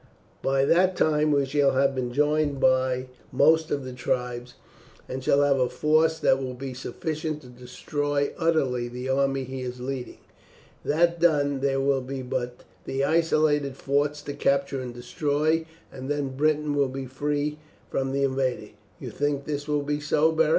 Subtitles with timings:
[0.41, 4.55] By that time we shall have been joined by most of the tribes,
[5.07, 9.61] and shall have a force that will be sufficient to destroy utterly the army he
[9.61, 10.17] is leading.
[10.83, 16.35] That done, there will be but the isolated forts to capture and destroy, and then
[16.35, 17.59] Britain will be free
[17.91, 18.71] from the invader.
[18.99, 20.49] You think this will be so, Beric?"